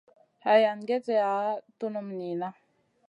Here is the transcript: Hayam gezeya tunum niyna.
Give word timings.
Hayam 0.45 0.79
gezeya 0.87 1.31
tunum 1.79 2.07
niyna. 2.17 2.49